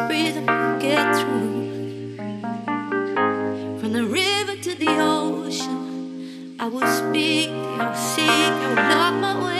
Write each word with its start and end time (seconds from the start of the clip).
Just 0.00 0.08
breathe 0.08 0.36
and 0.36 0.80
get 0.80 1.14
through. 1.16 2.16
From 3.80 3.92
the 3.92 4.04
river 4.04 4.56
to 4.56 4.74
the 4.74 4.88
ocean, 4.98 6.56
I 6.58 6.68
will 6.68 6.86
speak, 6.86 7.50
I'll 7.50 7.94
seek, 7.94 8.26
I 8.26 8.68
will 8.68 8.76
love 8.76 9.14
my 9.20 9.44
way. 9.44 9.59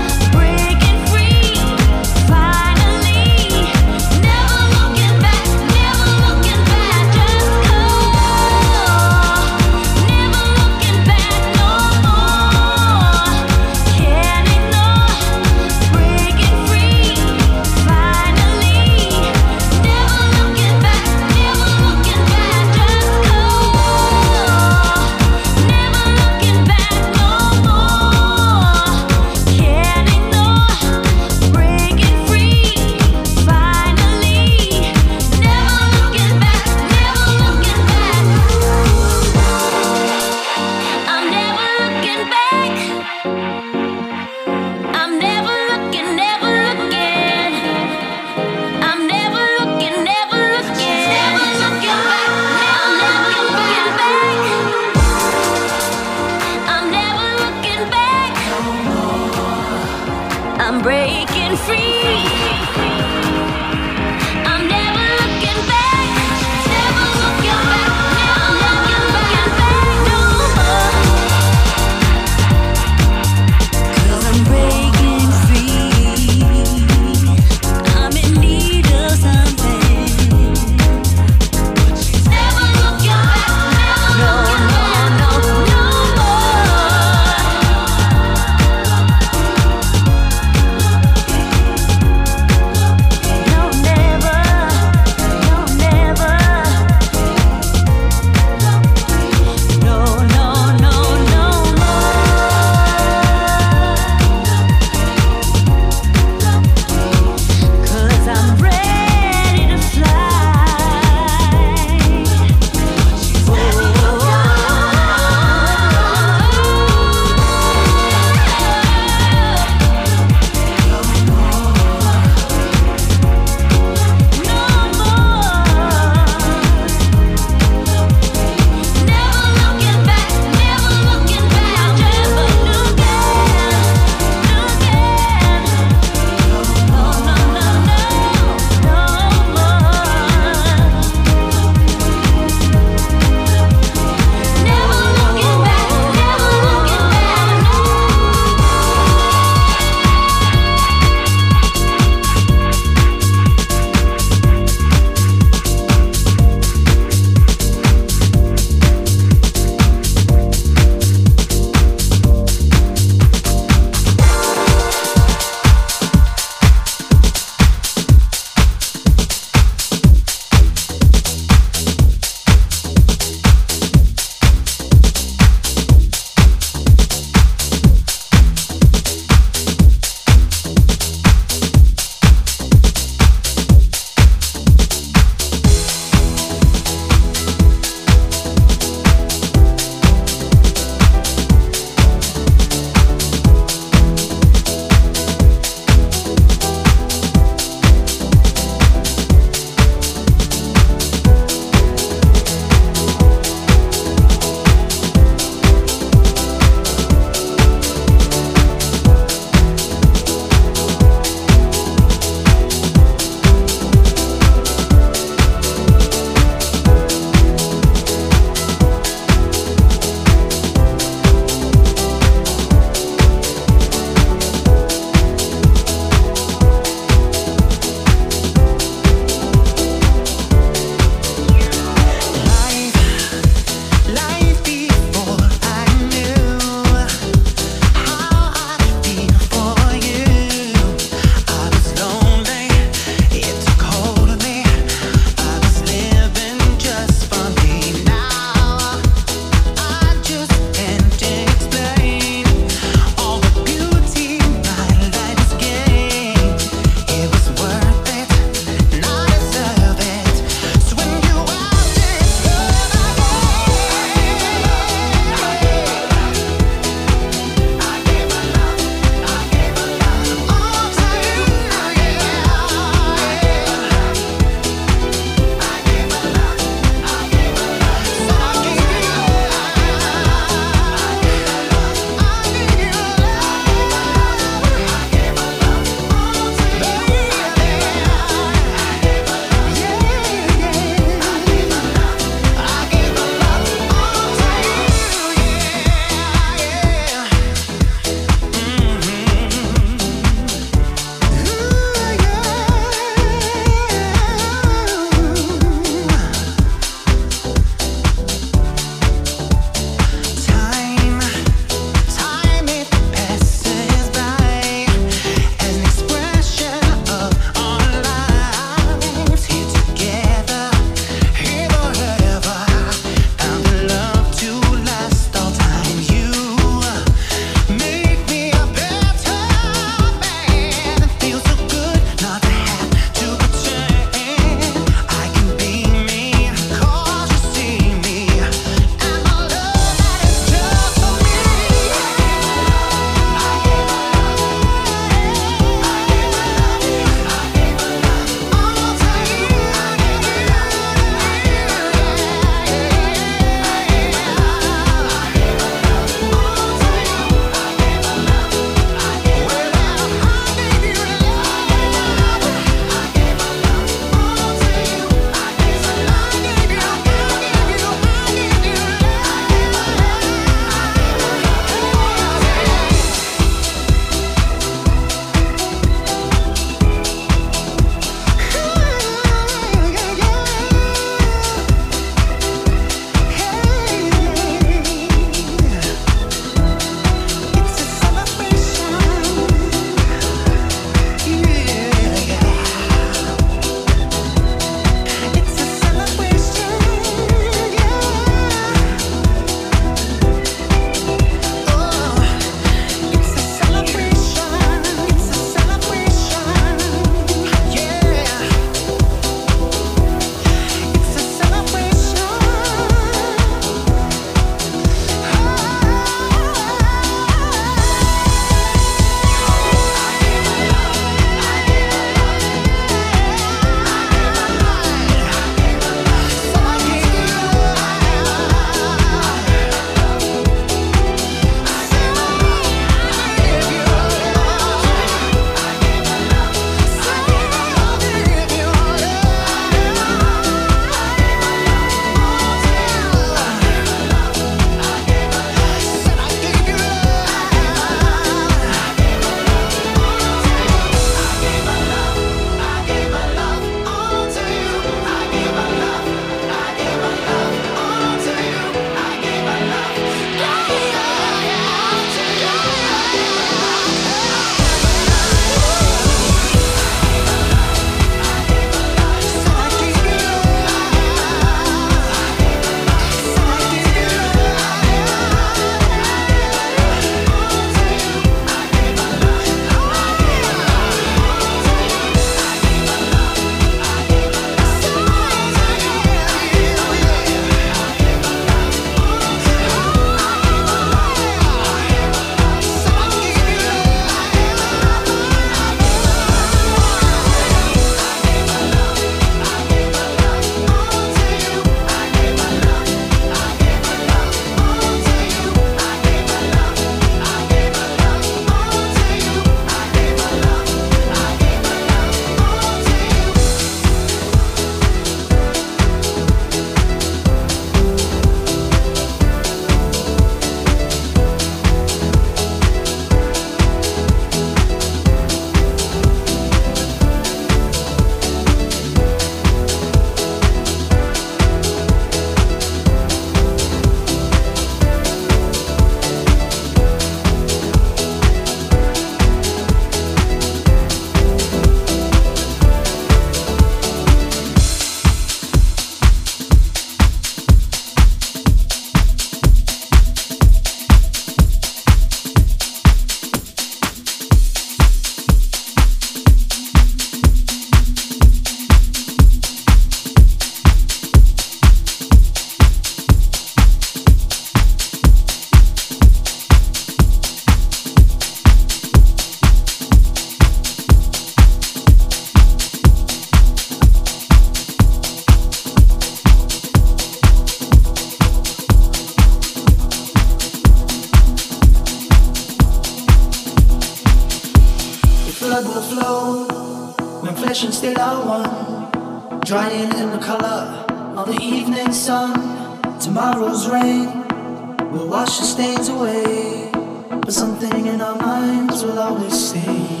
But 597.31 597.35
something 597.35 597.85
in 597.85 598.01
our 598.01 598.17
minds 598.17 598.83
will 598.83 598.99
always 598.99 599.51
stay. 599.51 600.00